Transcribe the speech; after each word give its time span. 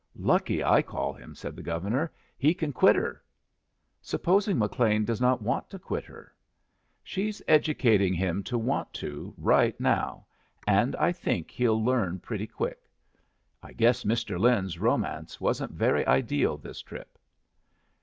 "Lucky, 0.17 0.63
I 0.63 0.81
call 0.81 1.13
him," 1.13 1.35
said 1.35 1.55
the 1.55 1.61
Governor. 1.61 2.11
"He 2.35 2.55
can 2.55 2.73
quit 2.73 2.95
her." 2.95 3.21
"Supposing 4.01 4.57
McLean 4.57 5.05
does 5.05 5.21
not 5.21 5.43
want 5.43 5.69
to 5.69 5.77
quit 5.77 6.05
her?" 6.05 6.33
"She's 7.03 7.39
educating 7.47 8.15
him 8.15 8.41
to 8.45 8.57
want 8.57 8.91
to 8.95 9.31
right 9.37 9.79
now, 9.79 10.25
and 10.65 10.95
I 10.95 11.11
think 11.11 11.51
he'll 11.51 11.85
learn 11.85 12.17
pretty 12.19 12.47
quick. 12.47 12.79
I 13.61 13.73
guess 13.73 14.03
Mr. 14.03 14.39
Lin's 14.39 14.79
romance 14.79 15.39
wasn't 15.39 15.73
very 15.73 16.03
ideal 16.07 16.57
this 16.57 16.81
trip. 16.81 17.19